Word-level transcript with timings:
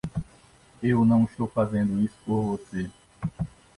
Eu 0.81 1.05
não 1.05 1.25
estou 1.25 1.47
fazendo 1.47 2.01
isso 2.03 2.17
por 2.25 2.57
você! 2.57 2.89